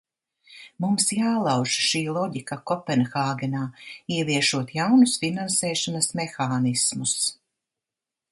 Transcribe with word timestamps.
Mums 0.83 1.03
jālauž 1.17 1.73
šī 1.87 1.99
loģika 2.15 2.57
Kopenhāgenā, 2.71 3.61
ieviešot 4.15 4.73
jaunus 4.79 5.15
finansēšanas 5.25 6.09
mehānismus. 6.21 7.15